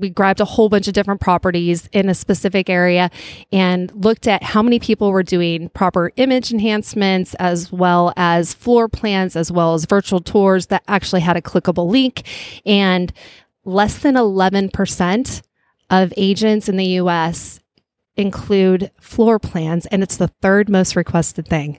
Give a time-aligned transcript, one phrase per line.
[0.00, 3.10] we grabbed a whole bunch of different properties in a specific area
[3.52, 8.88] and looked at how many people were doing proper image enhancements as well as floor
[8.88, 12.22] plans as well as virtual tours that actually had a clickable link
[12.64, 13.12] and
[13.64, 15.42] less than 11%
[15.90, 17.60] of agents in the US
[18.16, 21.78] include floor plans and it's the third most requested thing.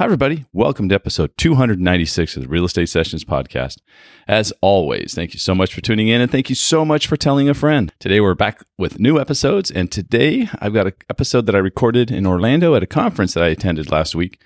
[0.00, 0.46] Hi, everybody.
[0.54, 3.80] Welcome to episode 296 of the Real Estate Sessions podcast.
[4.26, 7.18] As always, thank you so much for tuning in and thank you so much for
[7.18, 7.92] telling a friend.
[7.98, 9.70] Today, we're back with new episodes.
[9.70, 13.44] And today, I've got an episode that I recorded in Orlando at a conference that
[13.44, 14.40] I attended last week.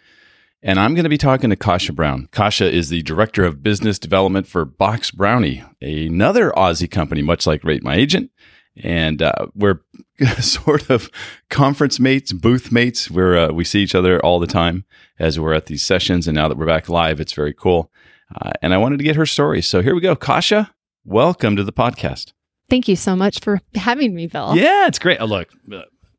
[0.61, 2.29] And I'm going to be talking to Kosha Brown.
[2.33, 7.63] Kosha is the director of business development for Box Brownie, another Aussie company, much like
[7.63, 8.33] Rate My Agent
[8.77, 9.81] and uh, we're
[10.41, 11.11] sort of
[11.51, 13.11] conference mates, booth mates.
[13.11, 14.85] Where uh, we see each other all the time
[15.19, 17.91] as we're at these sessions, and now that we're back live, it's very cool.
[18.35, 20.17] Uh, and I wanted to get her story, so here we go.
[20.17, 20.71] Kosha,
[21.05, 22.33] welcome to the podcast.
[22.71, 24.57] Thank you so much for having me, Bill.
[24.57, 25.21] Yeah, it's great.
[25.21, 25.51] Oh, look,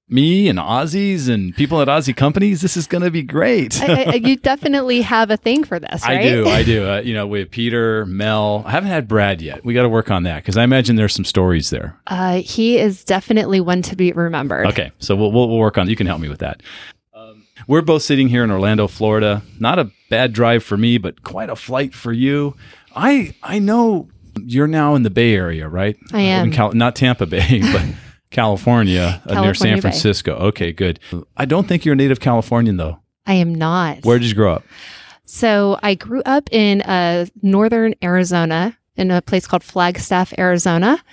[0.07, 3.81] me and Aussies and people at Aussie companies, this is going to be great.
[3.81, 6.19] I, I, you definitely have a thing for this, right?
[6.19, 6.47] I do.
[6.47, 6.89] I do.
[6.89, 9.65] Uh, you know, with Peter, Mel, I haven't had Brad yet.
[9.65, 11.97] We got to work on that because I imagine there's some stories there.
[12.07, 14.67] Uh, he is definitely one to be remembered.
[14.67, 14.91] Okay.
[14.99, 16.61] So we'll, we'll, we'll work on You can help me with that.
[17.13, 19.41] Um, we're both sitting here in Orlando, Florida.
[19.59, 22.55] Not a bad drive for me, but quite a flight for you.
[22.95, 24.07] I I know
[24.39, 25.97] you're now in the Bay Area, right?
[26.13, 26.51] I am.
[26.51, 27.83] Cal- not Tampa Bay, but
[28.31, 30.37] California, uh, near San Francisco.
[30.37, 30.45] Bay.
[30.45, 30.99] Okay, good.
[31.37, 32.99] I don't think you're a native Californian though.
[33.25, 34.03] I am not.
[34.03, 34.63] Where did you grow up?
[35.23, 41.03] So I grew up in uh, northern Arizona in a place called Flagstaff, Arizona,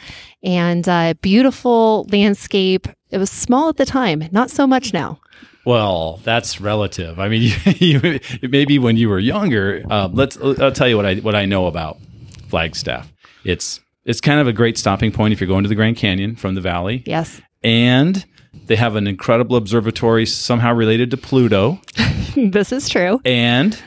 [0.42, 2.88] and uh, beautiful landscape.
[3.10, 5.18] It was small at the time, not so much now.
[5.64, 7.18] Well, that's relative.
[7.18, 8.00] I mean, you,
[8.42, 9.84] you, maybe when you were younger.
[9.88, 10.36] Um, let's.
[10.36, 11.98] I'll tell you what I what I know about
[12.48, 13.12] Flagstaff.
[13.44, 16.36] It's it's kind of a great stopping point if you're going to the Grand Canyon
[16.36, 17.02] from the valley.
[17.06, 17.40] Yes.
[17.62, 18.24] And
[18.66, 21.80] they have an incredible observatory somehow related to Pluto.
[22.36, 23.20] this is true.
[23.24, 23.78] And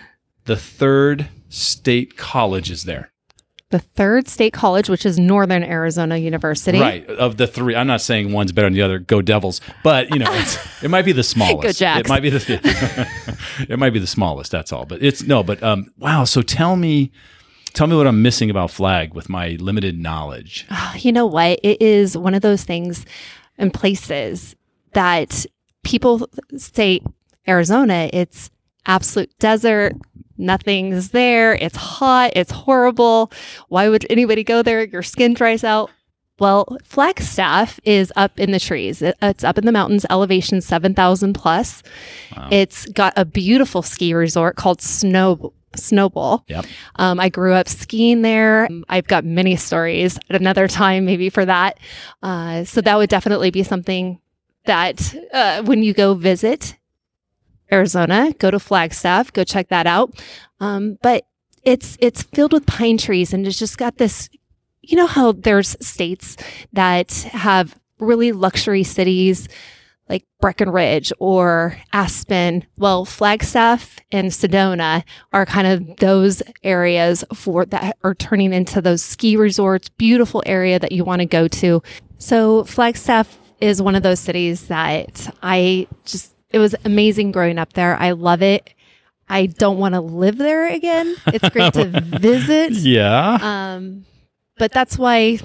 [0.46, 3.12] the third state college is there.
[3.72, 6.80] The third state college, which is Northern Arizona University.
[6.80, 7.06] Right.
[7.08, 9.00] Of the three, I'm not saying one's better than the other.
[9.00, 9.59] Go Devils.
[9.84, 10.32] But, you know,
[10.84, 11.64] it might be the smallest.
[11.64, 12.08] Go Jacks.
[12.08, 13.38] It might be the,
[13.70, 14.52] it might be the smallest.
[14.52, 14.86] That's all.
[14.86, 16.24] But it's, no, but um, wow.
[16.26, 17.12] So tell me,
[17.75, 20.66] tell me what I'm missing about flag with my limited knowledge.
[20.72, 21.59] Ah, you know what?
[21.62, 23.06] It is one of those things
[23.58, 24.56] and places
[24.94, 25.46] that
[25.84, 26.28] people
[26.58, 27.02] say
[27.47, 28.50] Arizona, it's
[28.85, 29.94] absolute desert.
[30.38, 31.56] Nothing's there.
[31.56, 32.31] It's hot.
[32.35, 33.31] It's horrible.
[33.69, 34.84] Why would anybody go there?
[34.84, 35.91] Your skin dries out.
[36.40, 39.02] Well, Flagstaff is up in the trees.
[39.02, 41.81] It's up in the mountains, elevation 7,000 plus.
[42.35, 42.50] Wow.
[42.52, 46.44] It's got a beautiful ski resort called Snow Snowbowl.
[46.47, 46.66] Yep.
[46.96, 48.68] Um, I grew up skiing there.
[48.90, 51.80] I've got many stories at another time, maybe for that.
[52.24, 54.19] Uh, so that would definitely be something
[54.66, 56.75] that uh, when you go visit
[57.72, 60.14] Arizona, go to Flagstaff, go check that out.
[60.59, 61.25] Um, but
[61.64, 64.30] it's it's filled with pine trees, and it's just got this.
[64.81, 66.38] You know how there's states
[66.74, 69.47] that have really luxury cities
[70.09, 72.66] like Breckenridge or Aspen.
[72.77, 79.01] Well, Flagstaff and Sedona are kind of those areas for that are turning into those
[79.01, 81.81] ski resorts, beautiful area that you want to go to.
[82.17, 87.73] So Flagstaff is one of those cities that I just it was amazing growing up
[87.73, 87.95] there.
[87.97, 88.73] I love it.
[89.27, 91.16] I don't want to live there again.
[91.27, 91.85] It's great to
[92.19, 92.73] visit.
[92.73, 93.39] Yeah.
[93.41, 94.05] Um
[94.57, 95.39] but that's why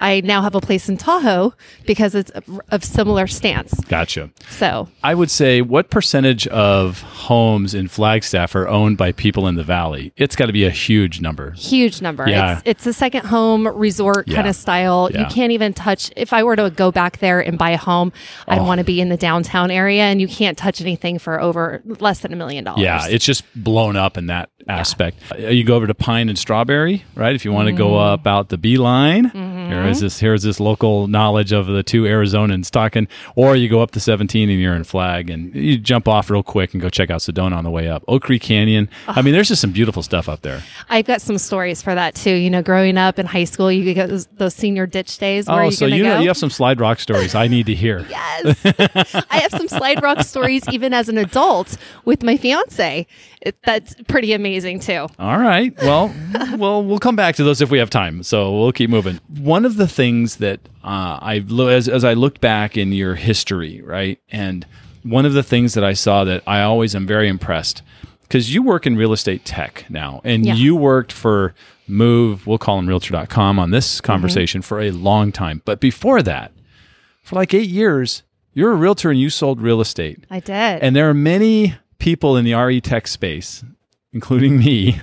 [0.00, 1.54] I now have a place in Tahoe
[1.86, 2.30] because it's
[2.70, 3.74] of similar stance.
[3.88, 4.30] Gotcha.
[4.50, 9.56] So I would say, what percentage of homes in Flagstaff are owned by people in
[9.56, 10.12] the valley?
[10.16, 11.50] It's got to be a huge number.
[11.52, 12.28] Huge number.
[12.28, 12.58] Yeah.
[12.58, 14.36] It's, it's a second home resort Yeah.
[14.36, 15.10] kind of style.
[15.12, 15.20] Yeah.
[15.20, 16.10] You can't even touch.
[16.16, 18.12] If I were to go back there and buy a home,
[18.46, 18.64] I'd Oh.
[18.64, 22.20] want to be in the downtown area, and you can't touch anything for over less
[22.20, 22.82] than a million dollars.
[22.82, 25.18] Yeah, it's just blown up in that aspect.
[25.32, 27.34] Uh, You go over to Pine and Strawberry, right?
[27.34, 28.12] If you want to go Mm-hmm.
[28.12, 30.06] up out the Beeline, Here is mm-hmm.
[30.06, 34.00] this here's this local knowledge of the two Arizonans talking, or you go up to
[34.00, 37.20] 17 and you're in Flag, and you jump off real quick and go check out
[37.20, 38.04] Sedona on the way up.
[38.08, 38.88] Oak Creek Canyon.
[39.06, 40.62] I mean, there's just some beautiful stuff up there.
[40.88, 42.34] I've got some stories for that too.
[42.34, 45.48] You know, growing up in high school, you get those, those senior ditch days.
[45.48, 47.74] Where Oh, you so you know you have some slide rock stories I need to
[47.74, 48.06] hear.
[48.18, 48.64] Yes.
[49.30, 53.06] I have some slide rock stories even as an adult with my fiance.
[53.40, 55.06] It, that's pretty amazing too.
[55.18, 55.76] All right.
[55.82, 56.12] Well,
[56.56, 58.22] well, we'll come back to those if we have time.
[58.22, 59.20] So we'll keep moving.
[59.38, 63.14] One of the things that uh, I lo- as as I looked back in your
[63.14, 64.66] history, right, and
[65.02, 67.82] one of the things that I saw that I always am very impressed
[68.22, 70.54] because you work in real estate tech now, and Yeah.
[70.54, 71.54] you worked for
[71.90, 72.46] Move.
[72.46, 75.62] We'll call them Realtor.com on this conversation for a long time.
[75.64, 76.52] But before that,
[77.22, 78.22] for like eight years,
[78.52, 80.24] you're a realtor and you sold real estate.
[80.30, 80.82] I did.
[80.82, 83.64] And there are many people in the RE tech space,
[84.12, 85.00] including me,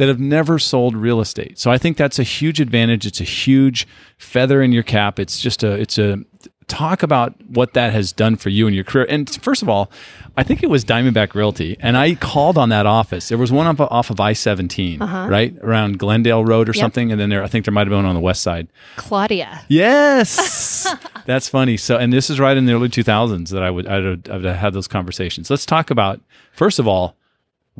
[0.00, 1.58] that have never sold real estate.
[1.58, 3.04] So I think that's a huge advantage.
[3.04, 3.86] It's a huge
[4.16, 5.18] feather in your cap.
[5.18, 6.24] It's just a it's a
[6.68, 9.04] talk about what that has done for you in your career.
[9.10, 9.90] And first of all,
[10.38, 13.28] I think it was Diamondback Realty, and I called on that office.
[13.28, 15.26] There was one off, off of I 17 uh-huh.
[15.28, 17.98] right around Glendale Road or something, and then there I think there might have been
[17.98, 18.68] one on the west side.
[18.96, 19.60] Claudia.
[19.68, 20.96] Yes,
[21.26, 21.76] that's funny.
[21.76, 24.36] So, and this is right in the early 2000s that I would I would, I
[24.36, 25.50] would have had those conversations.
[25.50, 26.22] Let's talk about
[26.52, 27.16] first of all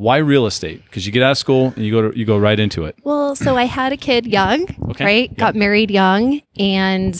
[0.01, 2.37] why real estate because you get out of school and you go to, you go
[2.37, 2.95] right into it.
[3.03, 5.05] Well, so I had a kid young, Okay.
[5.05, 5.29] right?
[5.29, 5.37] Yep.
[5.37, 7.13] Got married young and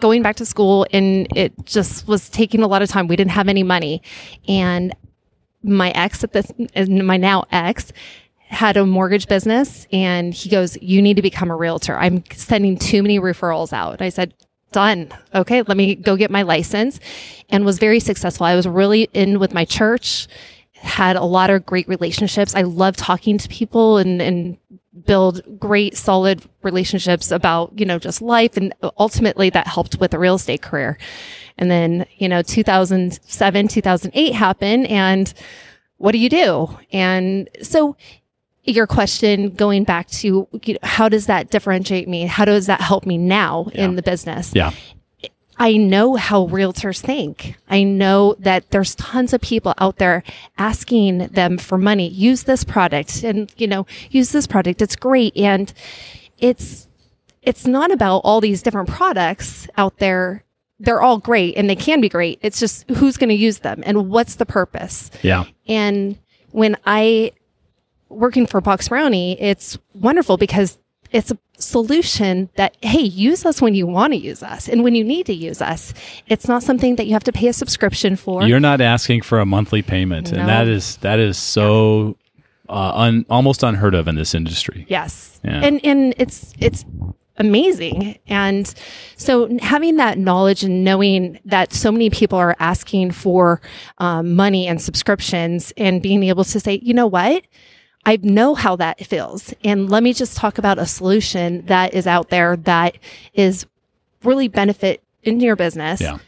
[0.00, 3.06] going back to school and it just was taking a lot of time.
[3.06, 4.02] We didn't have any money.
[4.48, 4.94] And
[5.62, 6.50] my ex at this
[6.88, 7.92] my now ex
[8.48, 11.96] had a mortgage business and he goes, You need to become a realtor.
[11.96, 14.02] I'm sending too many referrals out.
[14.02, 14.34] I said,
[14.72, 15.08] Done.
[15.34, 16.98] Okay, let me go get my license
[17.48, 18.46] and was very successful.
[18.46, 20.26] I was really in with my church,
[20.80, 22.54] had a lot of great relationships.
[22.54, 24.58] I love talking to people and, and
[25.06, 28.56] build great, solid relationships about, you know, just life.
[28.56, 30.98] And ultimately that helped with a real estate career.
[31.58, 35.32] And then, you know, 2007, 2008 happened and
[35.98, 36.78] what do you do?
[36.92, 37.96] And so
[38.64, 42.26] your question going back to you know, how does that differentiate me?
[42.26, 44.52] How does that help me now in the business?
[44.54, 44.72] Yeah,
[45.60, 47.54] I know how realtors think.
[47.68, 50.22] I know that there's tons of people out there
[50.56, 52.08] asking them for money.
[52.08, 54.80] Use this product and, you know, use this product.
[54.80, 55.36] It's great.
[55.36, 55.70] And
[56.38, 56.88] it's,
[57.42, 60.44] it's not about all these different products out there.
[60.78, 62.38] They're all great and they can be great.
[62.40, 65.10] It's just who's going to use them and what's the purpose.
[65.20, 66.18] yeah, And
[66.52, 67.32] when I
[68.08, 70.78] working for Box Brownie, it's wonderful because
[71.12, 74.94] it's a solution that hey, use us when you want to use us and when
[74.94, 75.92] you need to use us.
[76.26, 78.42] It's not something that you have to pay a subscription for.
[78.44, 80.38] you're not asking for a monthly payment, No.
[80.40, 82.16] and that is that is so
[82.68, 84.86] uh, un, almost unheard of in this industry.
[84.88, 85.40] yes.
[85.44, 85.60] Yeah.
[85.64, 86.84] And and it's it's
[87.38, 88.18] amazing.
[88.28, 88.72] And
[89.16, 93.60] so having that knowledge and knowing that so many people are asking for
[93.98, 97.44] um, money and subscriptions and being able to say, you know what?
[98.06, 99.52] I know how that feels.
[99.64, 102.96] And let me just talk about a solution that is out there that
[103.34, 103.66] is
[104.24, 106.18] really benefit in your business, Yeah.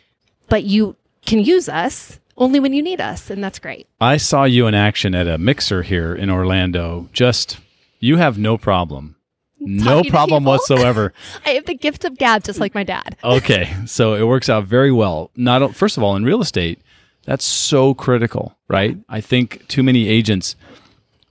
[0.48, 3.30] but you can use us only when you need us.
[3.30, 3.86] And that's great.
[4.00, 7.08] I saw you in action at a mixer here in Orlando.
[7.12, 7.58] Just
[8.00, 9.16] you have no problem.
[9.64, 11.12] No problem whatsoever.
[11.46, 13.16] I have the gift of gab, just like my dad.
[13.22, 15.30] Okay, so it works out very well.
[15.36, 16.80] Not first of all in real estate,
[17.24, 18.98] that's so critical, right?
[19.08, 20.56] I think too many agents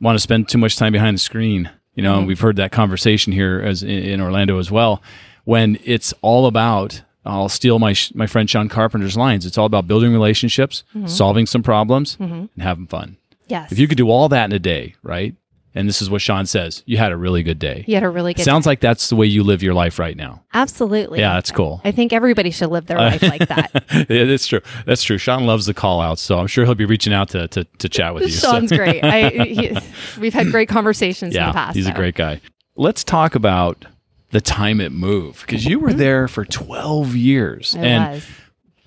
[0.01, 1.69] want to spend too much time behind the screen.
[1.93, 5.01] You know, and we've heard that conversation here as in, in Orlando as well.
[5.43, 9.45] When it's all about, I'll steal my sh- my friend Sean Carpenter's lines.
[9.45, 11.07] It's all about building relationships, mm-hmm.
[11.07, 12.45] solving some problems, mm-hmm.
[12.53, 13.17] and having fun.
[13.47, 13.71] Yes.
[13.71, 15.35] If you could do all that in a day, right?
[15.73, 17.85] And this is what Sean says, you had a really good day.
[17.87, 18.43] you had a really good day.
[18.43, 20.43] Sounds like that's the way you live your life right now.
[20.53, 21.19] Absolutely.
[21.19, 21.79] Yeah, that's cool.
[21.85, 23.71] I think everybody should live their life like that.
[24.09, 24.59] yeah, that's true.
[24.85, 25.17] That's true.
[25.17, 27.89] Sean loves the call outs, so I'm sure he'll be reaching out to to, to
[27.89, 28.29] chat with you.
[28.41, 29.03] So- great.
[29.03, 29.77] I, he,
[30.19, 31.75] we've had great conversations in yeah, the past.
[31.75, 32.41] he's a great guy.
[32.75, 33.85] Let's talk about
[34.31, 35.97] the time it moved because you were mm-hmm.
[35.97, 38.27] there for 12 years, I and was.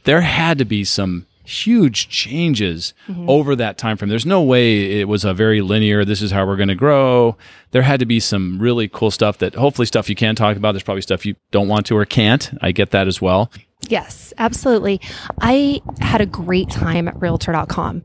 [0.05, 3.29] there had to be some huge changes Mm-hmm.
[3.29, 4.09] over that time frame.
[4.09, 6.05] There's no way it was a very linear.
[6.05, 7.37] This is how we're going to grow.
[7.73, 10.73] There had to be some really cool stuff that hopefully stuff you can talk about.
[10.73, 12.51] There's probably stuff you don't want to or can't.
[12.63, 13.51] I get that as well.
[13.89, 15.01] Yes, absolutely.
[15.43, 18.03] I had a great time at realtor.com.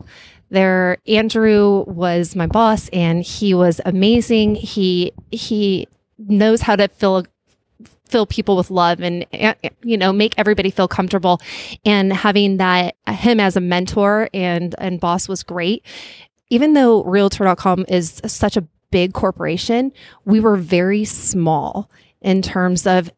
[0.49, 4.55] There Andrew was my boss and he was amazing.
[4.55, 7.23] He he knows how to fill
[8.09, 11.39] fill people with love and uh, you know make everybody feel comfortable
[11.85, 15.85] and having that him as a mentor and and boss was great
[16.49, 18.61] even though realtor.com is such a
[18.91, 19.91] big corporation
[20.25, 21.89] we were very small
[22.21, 23.11] in terms of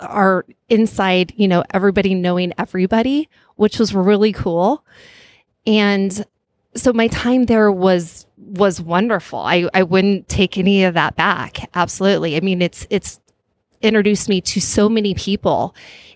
[0.00, 4.84] our inside, you know, everybody knowing everybody, which was really cool.
[5.66, 6.24] And
[6.74, 9.40] so my time there was was wonderful.
[9.40, 11.68] I, I wouldn't take any of that back.
[11.74, 12.36] Absolutely.
[12.36, 13.20] I mean, it's it's
[13.82, 15.74] introduced me to so many people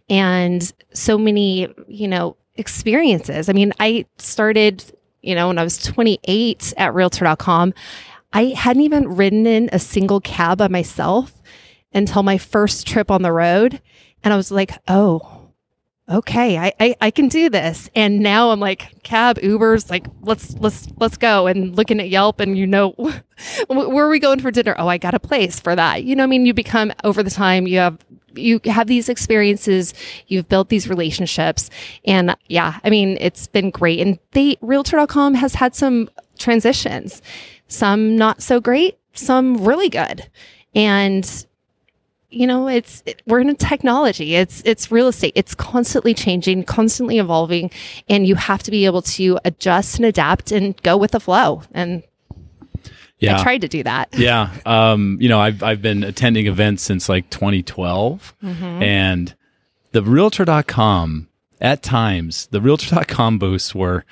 [0.08, 3.48] and so many, you know, experiences.
[3.48, 4.84] I mean, I started,
[5.22, 7.74] you know, when I was 28 at realtor.com.
[8.32, 11.42] I hadn't even ridden in a single cab by myself
[11.92, 13.80] until my first trip on the road.
[14.24, 15.41] And I was like, oh,
[16.08, 17.88] okay, I, I, I can do this.
[17.94, 21.46] And now I'm like cab, Ubers, like let's let's let's go.
[21.46, 22.90] And looking at Yelp, and you know,
[23.68, 24.74] where are we going for dinner?
[24.78, 26.04] Oh, I got a place for that.
[26.04, 27.98] You know, I mean, you become over the time you have
[28.34, 29.92] you have these experiences,
[30.26, 31.70] you've built these relationships,
[32.04, 34.00] and yeah, I mean, it's been great.
[34.00, 37.22] And they Realtor.com has had some transitions,
[37.68, 40.30] some not so great, some really good,
[40.74, 41.46] and
[42.32, 46.64] you know it's it, we're in a technology it's it's real estate it's constantly changing
[46.64, 47.70] constantly evolving
[48.08, 51.62] and you have to be able to adjust and adapt and go with the flow
[51.72, 52.02] and
[53.18, 53.38] yeah.
[53.38, 54.08] I tried to do that.
[54.18, 54.50] Yeah.
[54.66, 58.64] Um, you know, I've, I've been attending events since like 2012 mm-hmm.
[58.82, 59.34] and
[59.92, 61.28] the realtor.com
[61.60, 64.04] at times, the realtor.com booths were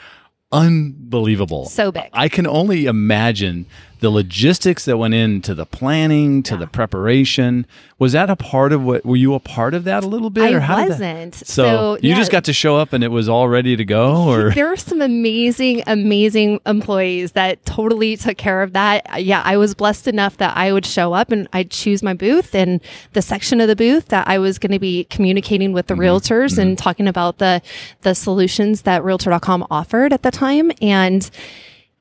[0.52, 1.66] unbelievable.
[1.66, 2.08] So big.
[2.12, 3.66] I can only imagine
[4.00, 6.60] the logistics that went into the planning to yeah.
[6.60, 7.66] the preparation
[7.98, 10.44] was that a part of what were you a part of that a little bit
[10.44, 12.16] I or how wasn't so, so, you yeah.
[12.16, 14.76] just got to show up and it was all ready to go or there were
[14.76, 20.38] some amazing amazing employees that totally took care of that yeah I was blessed enough
[20.38, 22.80] that I would show up and I'd choose my booth and
[23.12, 26.04] the section of the booth that I was going to be communicating with the mm-hmm.
[26.04, 26.60] realtors mm-hmm.
[26.60, 27.60] and talking about the
[28.00, 30.39] the solutions that realtor.com offered at the time
[30.80, 31.30] and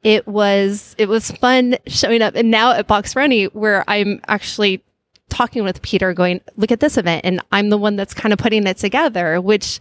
[0.04, 2.36] it was it was fun showing up.
[2.36, 4.84] And now at box brownie where i'm actually
[5.30, 8.40] talking with peter going look at this event and i'm the one that's kind of
[8.40, 9.80] putting it together which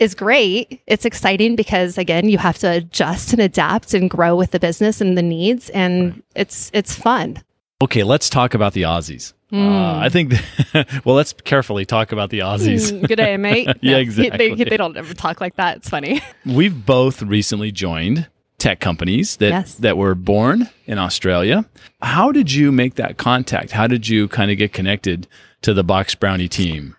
[0.00, 0.80] is great.
[0.86, 5.00] It's exciting because again you have to adjust and adapt and grow with the business
[5.00, 7.42] and the needs and it's it's fun
[7.80, 9.68] okay let's talk about the aussies Mm.
[9.68, 10.34] Uh, I think,
[11.04, 12.92] well, let's carefully talk about the Aussies.
[12.92, 13.68] Mm, good day, mate.
[13.80, 14.54] yeah, exactly.
[14.54, 15.78] They, they, don't ever talk like that.
[15.78, 16.22] It's funny.
[16.46, 19.74] We've both recently joined tech companies that yes.
[19.76, 21.64] that were born in Australia.
[22.02, 23.72] How did you make that contact?
[23.72, 25.26] How did you kind of get connected
[25.62, 26.96] to the Box Brownie team?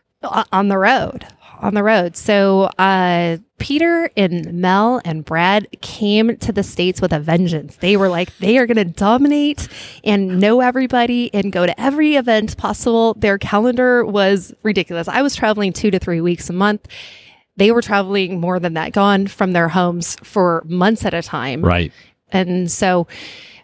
[0.52, 1.26] On the road.
[1.62, 2.18] On the road.
[2.18, 7.76] So uh, Peter and Mel and Brad came to the States with a vengeance.
[7.78, 9.68] They were like, they are going to dominate
[10.04, 13.14] and know everybody and go to every event possible.
[13.14, 15.08] Their calendar was ridiculous.
[15.08, 16.88] I was traveling two to three weeks a month
[17.58, 21.62] they were traveling more than that, gone from their homes for months at a time.
[21.62, 21.92] Right.
[22.32, 23.08] And so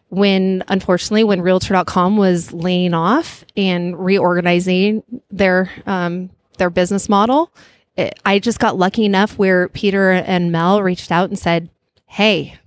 [0.10, 7.51] when unfortunately when realtor.com was laying off and reorganizing their um, their business model,
[7.98, 11.70] it, I just got lucky enough where Peter and Mel reached out and said,
[12.06, 12.58] "Hey,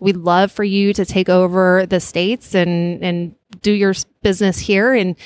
[0.00, 4.92] we'd love for you to take over the states and and do your business here
[4.92, 5.16] and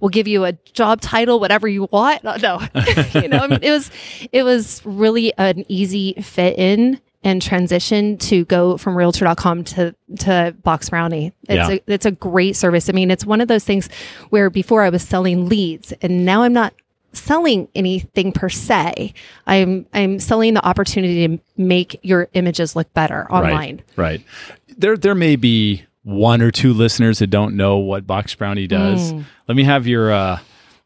[0.00, 2.22] we'll give you a job title whatever you want.
[2.38, 2.60] No,
[3.14, 3.90] you know I mean, it was
[4.32, 10.54] it was really an easy fit in and transition to go from realtor.com to to
[10.62, 11.32] box brownie.
[11.48, 11.70] It's yeah.
[11.70, 12.88] a it's a great service.
[12.88, 13.88] I mean it's one of those things
[14.30, 16.74] where before i was selling leads and now i'm not
[17.12, 19.14] selling anything per se.
[19.46, 23.82] I'm I'm selling the opportunity to make your images look better online.
[23.96, 24.20] Right.
[24.20, 24.76] right.
[24.76, 29.12] There there may be one or two listeners that don't know what Box Brownie does.
[29.12, 29.24] Mm.
[29.46, 30.38] Let me have your uh,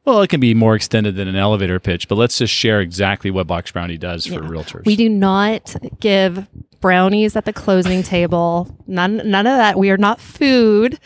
[0.04, 3.30] well, it can be more extended than an elevator pitch, but let's just share exactly
[3.30, 4.40] what Box Brownie does for yeah.
[4.40, 4.84] realtors.
[4.84, 6.46] We do not give
[6.80, 8.76] brownies at the closing table.
[8.88, 9.78] None, none of that.
[9.78, 10.98] We are not food.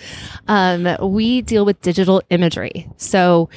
[0.49, 2.88] Um, we deal with digital imagery.
[2.96, 3.50] So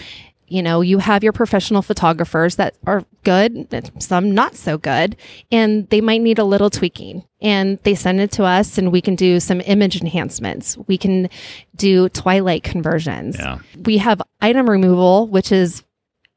[0.50, 5.16] you know, you have your professional photographers that are good, some not so good,
[5.52, 7.24] and they might need a little tweaking.
[7.42, 10.78] And they send it to us, and we can do some image enhancements.
[10.88, 11.30] We can
[11.76, 13.38] do twilight conversions.
[13.38, 13.60] Yeah.
[13.84, 15.84] We have item removal, which is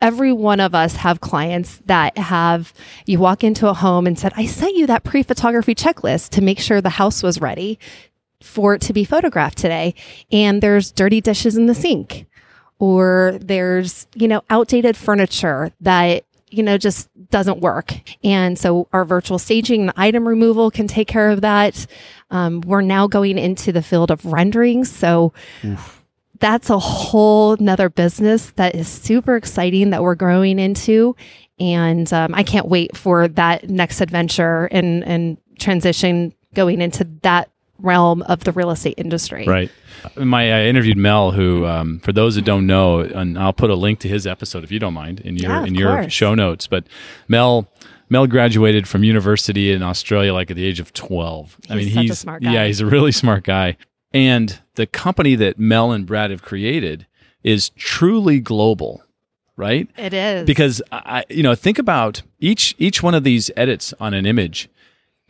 [0.01, 2.75] every one of us have clients that have
[3.07, 6.43] you walk into a home and said, I sent you that pre photography checklist to
[6.43, 7.79] make sure the house was ready
[8.43, 9.95] for it to be photographed today.
[10.31, 12.27] And there's dirty dishes in the sink
[12.83, 17.93] or there's, you know, outdated furniture that, you know, just doesn't work.
[18.25, 21.87] And so our virtual staging and item removal can take care of that.
[22.33, 24.85] Um, we're now going into the field of rendering.
[24.85, 25.33] So
[25.65, 26.03] Oof.
[26.41, 31.15] that's a whole nother business that is super exciting that we're growing into.
[31.61, 37.52] And um, I can't wait for that next adventure and, and transition going into that
[37.83, 39.47] realm of the real estate industry.
[39.47, 39.71] Right.
[40.17, 43.75] My I interviewed Mel, who, um, for those that don't know, and I'll put a
[43.75, 46.13] link to his episode if you don't mind in your Yeah, in your course.
[46.13, 46.67] show notes.
[46.67, 46.87] But
[47.29, 47.69] Mel.
[48.11, 51.57] Mel graduated from university in Australia like at the age of 12.
[51.71, 52.53] I mean, He's a he's smart guy.
[52.53, 53.79] yeah, he's a really smart guy.
[54.13, 57.07] And the company that Mel and Brad have created
[57.43, 59.03] is truly global,
[59.57, 59.89] right?
[59.97, 60.45] It is.
[60.47, 64.69] because I, you know think about each each one of these edits on an image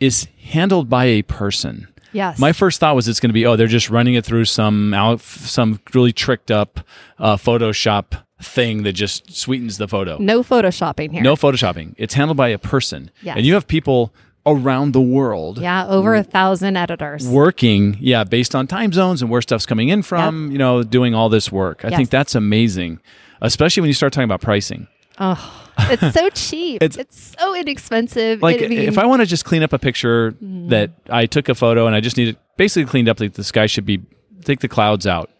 [0.00, 2.38] is handled by a person yes.
[2.38, 4.92] my first thought was it's going to be oh they're just running it through some
[4.94, 6.80] out some really tricked up
[7.18, 11.22] uh, photoshop thing that just sweetens the photo no photoshopping here.
[11.22, 13.36] no photoshopping it's handled by a person Yes.
[13.36, 14.12] and you have people
[14.44, 17.28] around the world Yeah, over a thousand editors.
[17.28, 21.14] working yeah based on time zones and where stuff's coming in from you know doing
[21.14, 21.96] all this work i Yes.
[21.96, 23.00] think that's amazing
[23.40, 24.88] especially when you start talking about pricing
[25.18, 26.82] Oh, it's so cheap.
[26.82, 28.42] It's- It's, so inexpensive.
[28.42, 30.68] like if I want to just clean up a picture mm.
[30.70, 33.44] that I took a photo and I just need it basically cleaned up, like the
[33.44, 34.00] sky should be,
[34.44, 35.30] take the clouds out.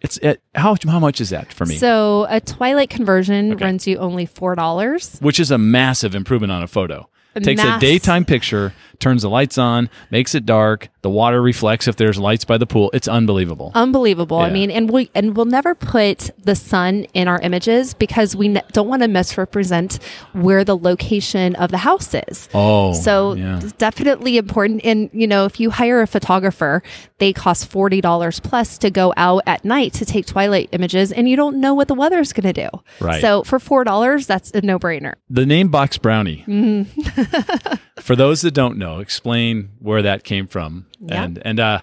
[0.00, 1.76] It's it, how how much is that for me?
[1.76, 3.64] so a Twilight conversion Okay.
[3.64, 5.18] runs you only four dollars.
[5.20, 7.08] Which is a massive improvement on a photo.
[7.42, 10.88] Takes a daytime picture, turns the lights on, makes it dark.
[11.02, 12.90] The water reflects if there's lights by the pool.
[12.92, 13.72] It's unbelievable.
[13.74, 14.36] Unbelievable.
[14.38, 18.48] I mean, and we and we'll never put the sun in our images because we
[18.48, 19.98] ne- don't want to misrepresent
[20.34, 22.48] where the location of the house is.
[22.54, 23.60] oh, So yeah.
[23.78, 24.82] definitely important.
[24.84, 26.82] And you know, if you hire a photographer,
[27.18, 31.26] they cost forty dollars plus to go out at night to take twilight images, and
[31.28, 32.68] you don't know what the weather's going to do.
[33.00, 33.22] Right.
[33.22, 35.14] So for four dollars, that's a no brainer.
[35.30, 36.44] the name Box Brownie.
[36.46, 37.74] Mm-hmm.
[38.00, 40.86] For those that don't know, explain where that came from.
[41.00, 41.22] Yeah.
[41.22, 41.80] And and uh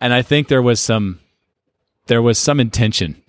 [0.00, 1.20] and I think there was some
[2.06, 3.22] there was some intention.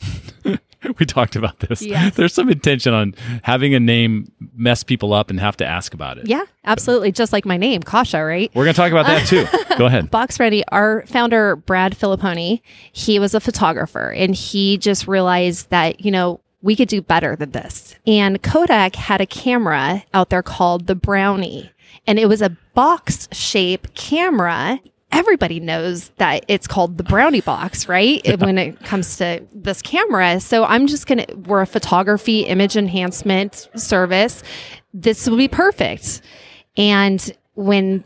[0.99, 1.81] we talked about this.
[1.81, 2.15] Yes.
[2.15, 6.17] There's some intention on having a name mess people up and have to ask about
[6.17, 6.27] it.
[6.27, 7.11] Yeah, absolutely.
[7.11, 8.51] Just like my name, Kosha, right?
[8.55, 9.45] We're going to talk about that too.
[9.77, 10.09] Go ahead.
[10.09, 12.61] Box Ready, our founder, Brad Filipponi,
[12.91, 17.35] he was a photographer and he just realized that, you know, we could do better
[17.35, 17.95] than this.
[18.05, 21.71] And Kodak had a camera out there called the Brownie,
[22.07, 24.79] and it was a box shape camera.
[25.12, 28.21] Everybody knows that it's called the Brownie box, right?
[28.39, 30.39] When it comes to this camera.
[30.39, 34.41] So I'm just going to, we're a photography image enhancement service.
[34.93, 36.21] This will be perfect.
[36.77, 38.05] And when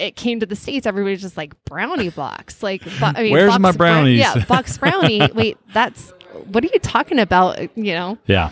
[0.00, 2.60] it came to the states, everybody was just like brownie box.
[2.62, 5.22] Like, bo- I mean, Where's box my brown- yeah, box brownie.
[5.34, 6.12] Wait, that's
[6.50, 7.60] what are you talking about?
[7.76, 8.50] You know, Yeah.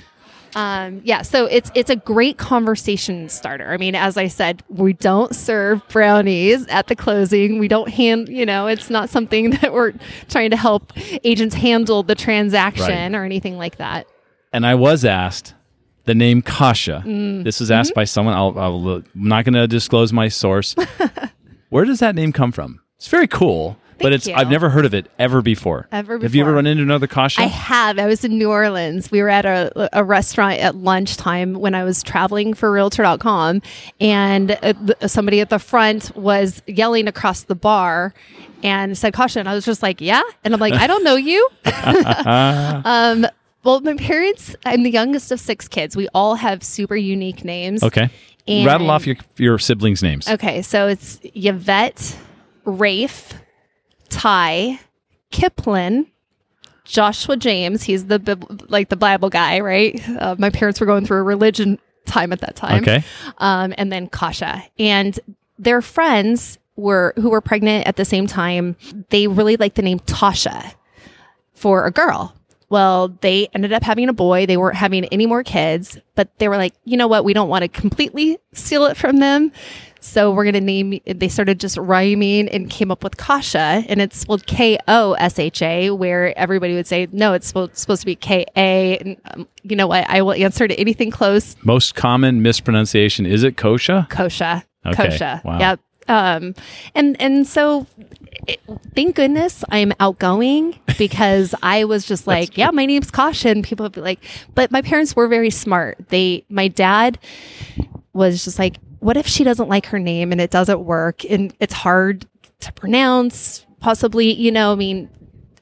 [0.55, 1.23] Um, yeah.
[1.23, 3.71] So it's it's a great conversation starter.
[3.71, 7.59] I mean, as I said, we don't serve brownies at the closing.
[7.59, 8.29] We don't hand.
[8.29, 9.93] You know, it's not something that we're
[10.29, 10.93] trying to help
[11.25, 14.07] agents handle the transaction or anything like that.
[14.53, 15.55] And I was asked
[16.07, 17.05] the name Kosha.
[17.05, 17.45] Mm.
[17.45, 17.79] This was Mm-hmm.
[17.81, 18.35] asked by someone.
[18.35, 20.75] I'll, I'll, I'm not going to disclose my source.
[21.69, 22.81] Where does that name come from?
[22.97, 24.35] It's very cool, but it's you.
[24.35, 25.87] I've never heard of it ever before.
[25.93, 27.39] Ever Have you ever run into another Kosha?
[27.41, 27.99] I have.
[27.99, 29.11] I was in New Orleans.
[29.11, 33.63] We were at a, a restaurant at lunchtime when I was traveling for Realtor.com,
[34.01, 38.15] and uh, th- somebody at the front was yelling across the bar
[38.63, 39.47] and said caution.
[39.47, 41.49] I was just like, yeah, and I'm like, I don't know you.
[42.85, 43.27] um,
[43.63, 44.55] well, my parents.
[44.65, 45.97] I'm the youngest of six kids.
[45.97, 47.83] We all have super unique names.
[47.83, 48.11] okay.
[48.49, 50.27] And- Rattle off your your siblings' names.
[50.29, 52.17] Okay, so it's Yvette,
[52.65, 53.35] Rafe,
[54.11, 54.81] Ty,
[55.33, 56.07] Kiplin,
[56.85, 57.83] Joshua James.
[57.83, 60.01] He's the like the Bible guy, right?
[60.09, 62.83] Uh, my parents were going through a religion time at that time.
[62.83, 63.05] Okay.
[63.39, 65.19] Um, and then Kosha and
[65.59, 68.77] their friends were who were pregnant at the same time.
[69.11, 70.75] They really liked the name Tasha
[71.55, 72.35] for a girl.
[72.71, 74.47] Well, they ended up having a boy.
[74.47, 77.25] They weren't having any more kids, but they were like, you know what?
[77.25, 79.51] We don't want to completely steal it from them.
[80.01, 84.01] So we're going to name, they started just rhyming and came up with Kosha, and
[84.01, 88.03] it's spelled K O S H A, where everybody would say, no, it's supposed, supposed
[88.03, 88.99] to be K A.
[88.99, 90.09] And um, you know what?
[90.09, 91.55] I will answer to anything close.
[91.63, 94.09] Most common mispronunciation is it Kosha?
[94.09, 94.65] Kosha.
[94.87, 95.11] Okay.
[95.11, 95.43] Kosha.
[95.45, 95.59] Wow.
[95.59, 95.81] Yep.
[96.09, 96.55] Um,
[96.95, 97.87] and and so,
[98.49, 98.61] it,
[98.97, 103.63] thank goodness I'm outgoing because I was just like, yeah, my name's Caution.
[103.63, 105.99] People would be like, but my parents were very smart.
[106.09, 107.19] They, my dad
[108.13, 111.55] was just like, what if she doesn't like her name and it doesn't work and
[111.61, 112.27] it's hard
[112.61, 113.67] to pronounce?
[113.81, 115.09] Possibly, you know, I mean,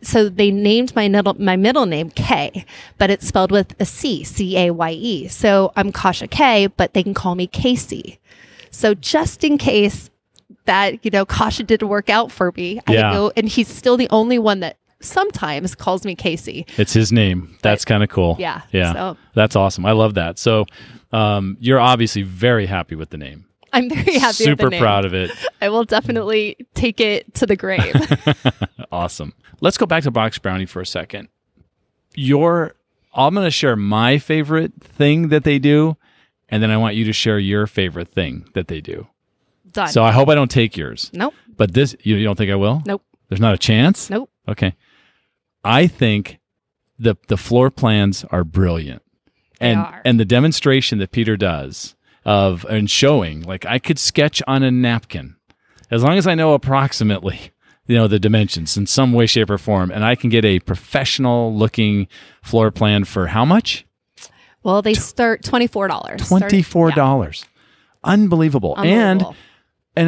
[0.03, 2.65] so they named my middle my middle name K,
[2.99, 5.29] but it's spelled with a C, C A Y E.
[5.29, 8.21] So I'm Kosha K, but they can call me Casey.
[8.71, 10.11] So just in case
[10.67, 13.13] that you know Kosha didn't work out for me, I Yeah.
[13.13, 16.67] go, and he's still the only one that sometimes calls me Casey.
[16.77, 17.57] It's his name.
[17.63, 18.37] That's kind of cool.
[18.39, 18.93] Yeah, Yeah.
[18.93, 19.87] so- That's awesome.
[19.87, 20.39] I love that.
[20.39, 20.67] So
[21.13, 23.47] um, you're obviously very happy with the name.
[23.73, 24.27] I'm very happy.
[24.29, 24.81] with Super the name.
[24.81, 25.31] proud of it.
[25.61, 27.95] I will definitely take it to the grave.
[28.93, 29.35] awesome.
[29.61, 31.29] Let's go back to box brownie for a second.
[32.15, 32.75] Your
[33.15, 35.97] I'm going to share my favorite thing that they do
[36.49, 39.07] and then I want you to share your favorite thing that they do.
[39.71, 39.89] Done.
[39.89, 41.11] So I hope I don't take yours.
[41.13, 41.35] nope.
[41.57, 42.83] But this you, you don't think I will?
[42.87, 43.03] Nope.
[43.29, 44.09] There's not a chance?
[44.09, 44.31] Nope.
[44.49, 44.75] Okay.
[45.69, 46.39] I think
[46.99, 49.03] the the floor plans are brilliant.
[49.61, 50.03] And are.
[50.05, 54.71] and the demonstration that Peter does of and showing like I could sketch on a
[54.71, 55.37] napkin
[55.91, 57.53] as long as I know approximately
[57.87, 60.61] you know the dimensions in some way shape or form and I can get a
[60.61, 62.09] professional looking
[62.43, 63.85] floor plan for how much?
[64.63, 66.21] Well, they start twenty four dollars.
[66.21, 67.45] $24.
[68.05, 68.75] Unbelievable.
[68.75, 68.75] Unbelievable.
[68.85, 69.25] and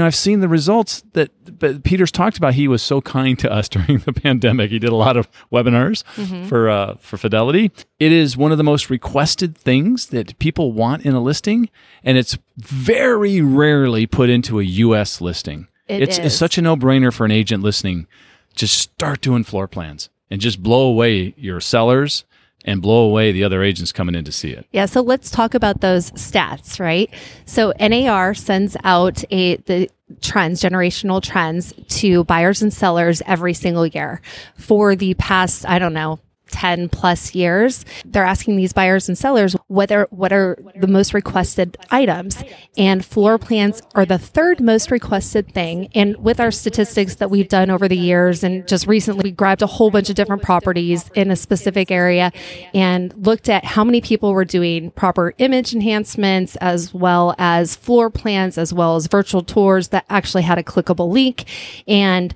[0.02, 2.54] I've seen the results that but Peter's talked about.
[2.54, 4.70] He was so kind to us during the pandemic.
[4.70, 6.44] He did a lot of webinars Mm-hmm.
[6.46, 7.72] for uh, for Fidelity.
[7.98, 11.70] It is one of the most requested things that people want in a listing,
[12.04, 15.20] and it's very rarely put into a U.S.
[15.20, 15.66] listing.
[15.88, 18.06] It it's, it's such a no brainer for an agent listening.
[18.54, 22.24] Just start doing floor plans and just blow away your sellers
[22.64, 24.66] and blow away the other agents coming in to see it.
[24.72, 27.12] Yeah, so let's talk about those stats, right?
[27.46, 29.88] So NAR sends out a the
[30.20, 34.20] trends, generational trends to buyers and sellers every single year.
[34.56, 36.18] For the past, I don't know,
[36.50, 41.76] 10 plus years, they're asking these buyers and sellers whether what are the most requested
[41.90, 42.42] items.
[42.76, 45.88] And floor plans are the third most requested thing.
[45.94, 49.62] And with our statistics that we've done over the years and just recently we grabbed
[49.62, 52.32] a whole bunch of different properties in a specific area
[52.74, 58.10] and looked at how many people were doing proper image enhancements as well as floor
[58.10, 61.44] plans as well as virtual tours that actually had a clickable link.
[61.86, 62.34] And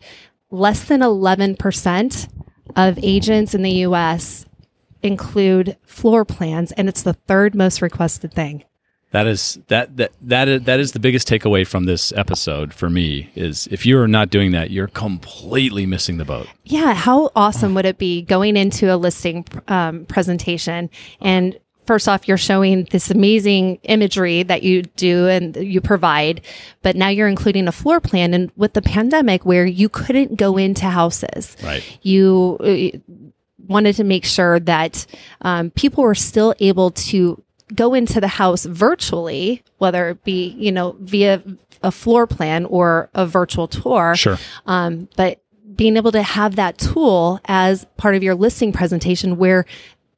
[0.51, 2.29] less than 11%
[2.77, 4.47] of agents in the US
[5.03, 8.65] include floor plans and it's the third most requested thing.
[9.15, 12.91] That is that that that is, that is the biggest takeaway from this episode for
[12.91, 16.49] me is if you are not doing that, you're completely missing the boat.
[16.65, 22.27] Yeah, how awesome would it be going into a listing um, presentation and first off
[22.27, 26.41] you're showing this amazing imagery that you do and you provide
[26.83, 30.57] but now you're including a floor plan and with the pandemic where you couldn't go
[30.57, 31.83] into houses Right.
[32.03, 32.99] you uh,
[33.67, 35.07] wanted to make sure that
[35.43, 37.43] um, people were still able to
[37.75, 41.43] go into the house virtually whether it be you know via
[41.83, 44.39] a floor plan or a virtual tour Sure.
[44.67, 45.41] um, but
[45.75, 49.65] being able to have that tool as part of your listing presentation where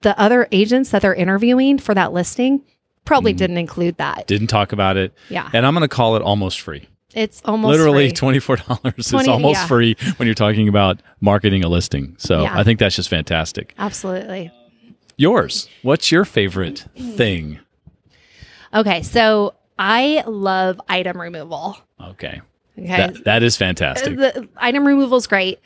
[0.02, 2.62] the other agents that they're interviewing for that listing
[3.04, 3.38] probably hmm.
[3.38, 4.26] didn't include that.
[4.26, 5.12] Didn't talk about it.
[5.28, 5.48] Yeah.
[5.52, 6.88] And I'm going to call it almost free.
[7.14, 8.38] It's almost Literally free.
[8.40, 9.66] $24 is 20 almost yeah.
[9.66, 12.14] free when you're talking about marketing a listing.
[12.18, 12.58] So Yeah.
[12.58, 13.74] I think that's just fantastic.
[13.78, 14.52] Absolutely.
[15.16, 15.68] Yours.
[15.82, 17.60] What's your favorite thing?
[18.74, 21.78] Okay, so I love item removal.
[21.98, 22.42] Okay.
[22.78, 22.86] Okay.
[22.86, 24.16] That, that is fantastic.
[24.16, 25.60] the item removal is great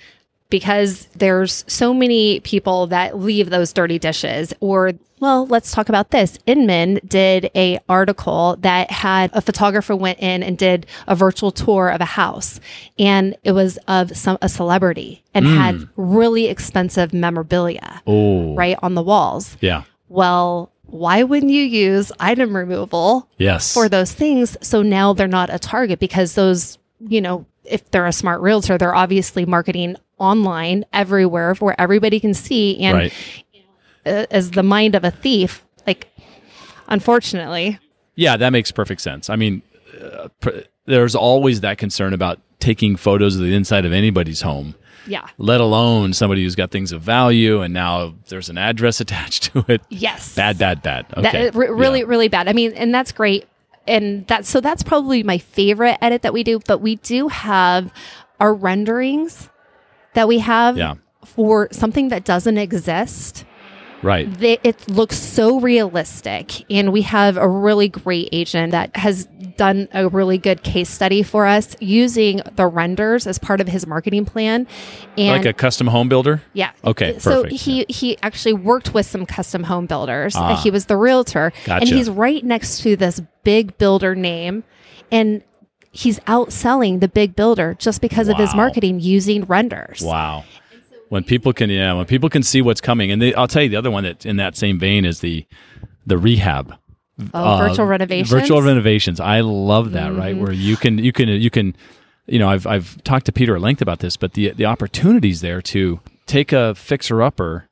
[0.51, 6.11] because there's so many people that leave those dirty dishes or well let's talk about
[6.11, 11.51] this inman did a article that had a photographer went in and did a virtual
[11.51, 12.59] tour of a house
[12.99, 15.55] and it was of some a celebrity and hmm.
[15.55, 18.55] had really expensive memorabilia Oh.
[18.55, 19.83] right on the walls Yeah.
[20.09, 23.73] well why wouldn't you use item removal Yes.
[23.73, 24.57] for those things.
[24.61, 28.77] So now they're not a target because those, you know, if they're a smart realtor,
[28.77, 32.79] they're obviously marketing online everywhere where everybody can see.
[32.81, 33.13] And right.
[34.05, 36.09] as the mind of a thief, like,
[36.89, 37.79] unfortunately,
[38.15, 39.31] Yeah, that makes perfect sense.
[39.31, 39.63] I mean,
[40.01, 40.51] uh, pr-
[40.87, 44.75] there's always that concern about taking photos of the inside of anybody's home,
[45.07, 45.27] yeah.
[45.39, 49.65] let alone somebody who's got things of value and now there's an address attached to
[49.69, 49.81] it.
[49.89, 50.35] Yes.
[50.35, 51.07] Bad, bad, bad.
[51.17, 51.49] Okay.
[51.49, 52.07] uh, re- really, Yeah.
[52.07, 52.49] really bad.
[52.49, 53.47] I mean, and that's great.
[53.87, 56.61] And that's so that's probably my favorite edit that we do.
[56.67, 57.91] But we do have
[58.39, 59.49] our renderings
[60.15, 60.95] that we have Yeah.
[61.25, 63.45] for something that doesn't exist.
[64.03, 64.33] Right.
[64.39, 69.27] they, it looks so realistic and we have a really great agent that has
[69.59, 73.87] done a really good case study for us using the renders as part of his
[73.87, 74.67] marketing plan
[75.19, 76.41] and like a custom home builder?
[76.55, 77.61] yeah Okay, so perfect.
[77.61, 80.57] he he actually worked with some custom home builders Ah.
[80.63, 81.83] he was the realtor Gotcha.
[81.83, 84.65] and he's right next to this big builder name
[85.13, 85.45] and
[85.91, 90.45] he's outselling the big builder just because of his marketing using renders Wow.
[91.09, 93.69] When people can, yeah, when people can see what's coming, and they, I'll tell you
[93.69, 95.45] the other one that in that same vein is the
[96.07, 96.77] the rehab
[97.35, 99.19] oh, uh, virtual renovations Virtual renovations.
[99.19, 100.15] I love that.
[100.15, 100.41] Right, Mm-hmm.
[100.43, 101.75] where you can you can you can,
[102.27, 105.41] you know, I've I've talked to Peter at length about this, but the the opportunities
[105.41, 107.67] there to take a fixer upper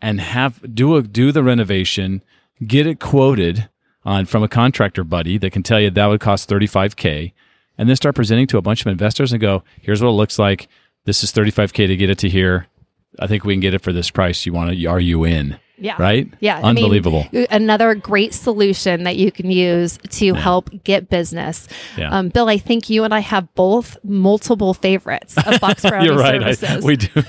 [0.00, 2.22] and have do a do the renovation,
[2.64, 3.68] get it quoted
[4.04, 7.32] on from a contractor buddy that can tell you that would cost 35k
[7.78, 10.38] and then start presenting to a bunch of investors and go, here's what it looks
[10.38, 10.68] like.
[11.04, 12.66] This is 35k to get it to here.
[13.18, 14.44] I think we can get it for this price.
[14.46, 14.86] You want to?
[14.86, 15.58] Are you in?
[15.78, 15.96] Yeah.
[15.98, 16.32] Right.
[16.40, 16.56] Yeah.
[16.56, 17.26] I mean, Unbelievable.
[17.50, 21.68] another great solution that you can use to help get business.
[21.98, 22.10] Yeah.
[22.16, 26.16] Um, Bill, I think you and I have both multiple favorites of Box Brownie You're
[26.18, 26.42] right.
[26.42, 26.84] I- services.
[26.84, 27.22] we do.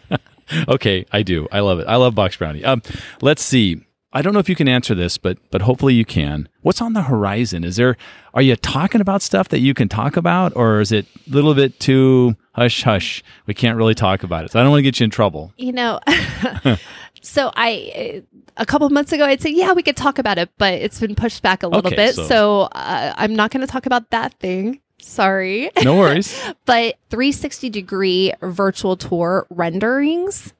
[0.68, 1.48] okay, I do.
[1.50, 1.88] I love it.
[1.88, 2.64] I love box brownie.
[2.64, 2.82] Um,
[3.20, 3.84] let's see.
[4.12, 6.48] I don't know if you can answer this, but but hopefully you can.
[6.62, 7.62] What's on the horizon?
[7.62, 7.96] Is there?
[8.32, 11.54] Are you talking about stuff that you can talk about, or is it a little
[11.54, 13.22] bit too hush hush?
[13.46, 14.52] We can't really talk about it.
[14.52, 15.52] So I don't want to get you in trouble.
[15.58, 16.00] you know,
[17.22, 18.22] so I,
[18.56, 21.00] a couple of months ago, I'd say, yeah, we could talk about it, but it's
[21.00, 22.14] been pushed back a little Okay, bit.
[22.14, 24.80] so- So, uh, I'm not going to talk about that thing.
[25.00, 25.70] Sorry.
[25.84, 26.34] No worries.
[26.64, 30.54] but 360 degree virtual tour renderings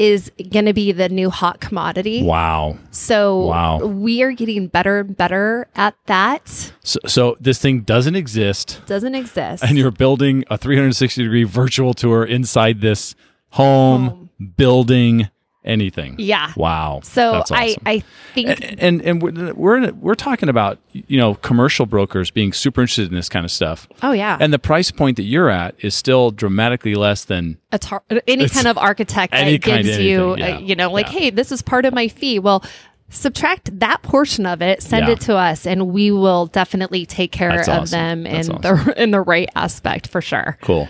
[0.00, 2.22] is going to be the new hot commodity.
[2.22, 2.78] wow.
[2.90, 3.78] So Wow.
[3.84, 6.72] we are getting better and better at that.
[6.82, 9.62] So, so this thing doesn't exist, Doesn't exist.
[9.62, 13.14] and you're building a 360 degree virtual tour inside this
[13.50, 15.28] home, building,
[15.64, 16.16] anything.
[16.18, 16.52] yeah.
[16.56, 17.00] Wow.
[17.02, 17.82] So That's I awesome.
[17.86, 18.02] I
[18.34, 22.30] think and and, and we're we're, in a- we're talking about you know commercial brokers
[22.30, 24.38] being super interested in this kind of stuff oh yeah.
[24.40, 28.48] and the price point that you're at is still dramatically less than a tar- any
[28.48, 30.58] kind of architect that kind gives of you, uh, yeah.
[30.58, 31.18] you know, like, Yeah.
[31.18, 32.38] hey, this is part of my fee.
[32.38, 32.64] Well,
[33.10, 35.12] subtract that portion of it, send Yeah.
[35.12, 37.98] it to us, and we will definitely take care That's of awesome.
[37.98, 40.56] them That's in the in the right aspect for sure.
[40.62, 40.88] cool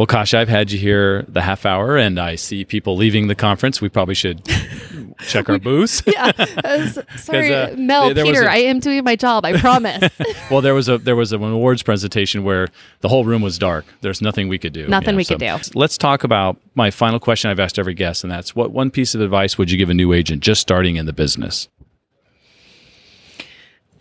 [0.00, 3.34] well Kosha I've had you here the half hour and I see people leaving the
[3.34, 4.40] conference we probably should
[5.28, 6.32] check our booths yeah.
[6.64, 6.86] Uh,
[7.18, 9.44] sorry, uh, Mel, there- there Peter, a- I am doing my job.
[9.44, 10.10] I promise.
[10.50, 12.68] well there was a there was an awards presentation where
[13.02, 15.58] the whole room was dark there's nothing we could do Nothing we could do.
[15.74, 19.14] let's talk about my final question I've asked every guest and that's what one piece
[19.14, 21.68] of advice would you give a new agent just starting in the business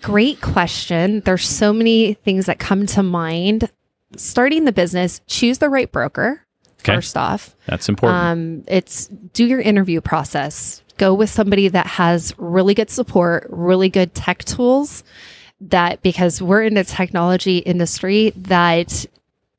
[0.01, 1.19] Great question.
[1.25, 3.69] There's so many things that come to mind.
[4.15, 6.45] Starting the business, choose the right broker.
[6.81, 6.95] Okay.
[6.95, 10.81] First off, that's important um, it's do your interview process.
[10.97, 15.03] Go with somebody that has really good support, really good tech tools.
[15.61, 19.05] That because we're in a technology industry that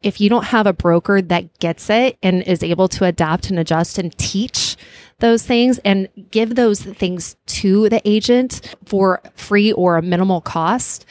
[0.03, 3.59] if you don't have a broker that gets it and is able to adapt and
[3.59, 4.77] adjust and teach
[5.19, 11.05] those things and give those things to the agent for free or a minimal cost,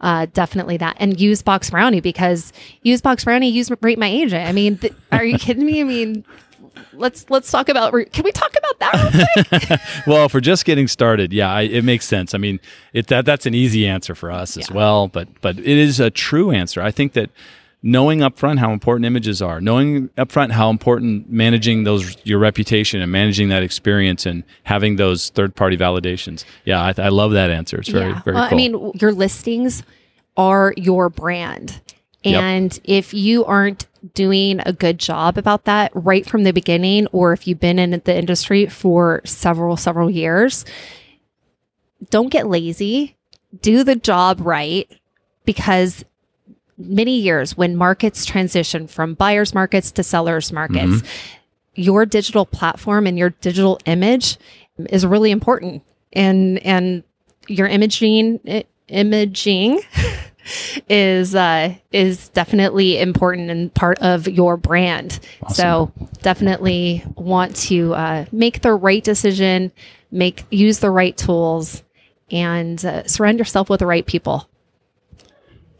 [0.00, 0.96] uh, definitely that.
[0.98, 4.46] And use Box Brownie because use Box Brownie, use Rate My Agent.
[4.46, 5.80] I mean, th- are you kidding me?
[5.80, 6.24] I mean,
[6.92, 7.92] let's let's talk about.
[7.92, 9.80] re- Can we talk about that real quick?
[10.06, 12.34] well, for just getting started, yeah, I, it makes sense.
[12.34, 12.60] I mean,
[12.92, 16.10] it that that's an easy answer for us as well, but but it is a
[16.10, 16.82] true answer.
[16.82, 17.30] I think that
[17.86, 23.12] knowing upfront how important images are, knowing upfront how important managing those your reputation and
[23.12, 26.44] managing that experience and having those third party validations.
[26.64, 27.78] Yeah, I, I love that answer.
[27.78, 28.54] It's very very well, cool.
[28.54, 29.84] I mean, your listings
[30.36, 31.80] are your brand.
[32.24, 32.42] Yep.
[32.42, 37.32] And if you aren't doing a good job about that right from the beginning, or
[37.32, 40.64] if you've been in the industry for several, several years,
[42.10, 43.14] don't get lazy.
[43.62, 44.90] Do the job right
[45.44, 46.04] because
[46.78, 51.02] many years when markets transition from buyers markets to sellers markets,
[51.74, 54.38] your digital platform and your digital image
[54.90, 55.82] is really important.
[56.12, 57.02] And and
[57.48, 59.80] your imaging i- imaging
[60.88, 65.18] is uh, is definitely important and part of your brand.
[65.50, 69.72] So definitely want to uh, make the right decision,
[70.10, 71.82] make use the right tools,
[72.30, 74.48] and uh, surround yourself with the right people.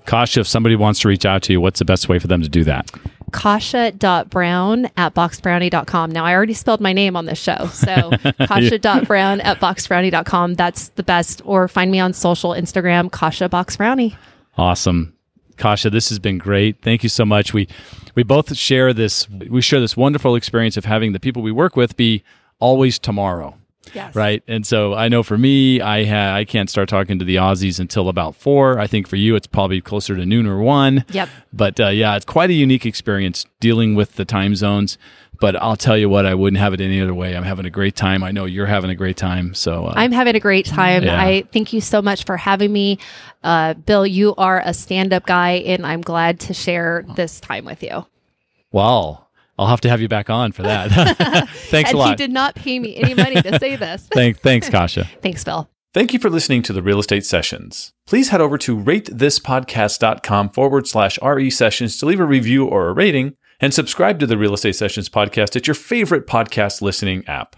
[0.07, 2.43] Kosha, if somebody wants to reach out to you, what's the best way for them
[2.43, 2.91] to do that?
[3.33, 6.11] kosha.brown at boxbrownie.com.
[6.11, 7.69] Now, I already spelled my name on this show.
[7.73, 10.55] So, kosha.brown at boxbrownie.com.
[10.55, 11.43] That's the best.
[11.45, 14.17] Or find me on social Instagram, Kosha Box Brownie.
[14.57, 15.13] Awesome.
[15.57, 16.83] Kosha, this has been great.
[16.83, 17.53] Thank you so much.
[17.53, 17.69] We
[18.15, 21.77] we both share this we share this wonderful experience of having the people we work
[21.77, 22.23] with be
[22.59, 23.57] always tomorrow.
[23.95, 24.15] Yes.
[24.15, 24.43] Right.
[24.47, 27.79] And so I know for me, I ha- I can't start talking to the Aussies
[27.81, 28.79] until about four.
[28.79, 31.05] I think for you, it's probably closer to noon or one.
[31.11, 31.29] Yep.
[31.53, 34.99] But uh, yeah, it's quite a unique experience dealing with the time zones.
[35.39, 37.37] But I'll tell you what, I wouldn't have it any other way.
[37.37, 38.25] I'm having a great time.
[38.25, 39.53] I know you're having a great time.
[39.53, 41.05] So uh, I'm having a great time.
[41.05, 41.23] Yeah.
[41.23, 42.99] I thank you so much for having me.
[43.45, 47.67] Uh, Bill, you are a stand up guy, and I'm glad to share this time
[47.67, 48.07] with you.
[48.73, 49.26] well,
[49.59, 50.91] I'll have to have you back on for that.
[51.51, 52.11] Thanks and a lot.
[52.11, 54.09] he did not pay me any money to say this.
[54.13, 55.07] Thank, thanks, Kosha.
[55.23, 55.69] Thanks, Phil.
[55.95, 57.93] Thank you for listening to the Real Estate Sessions.
[58.07, 62.93] Please head over to ratethispodcast.com forward slash RE sessions to leave a review or a
[62.93, 67.57] rating and subscribe to the Real Estate Sessions podcast at your favorite podcast listening app.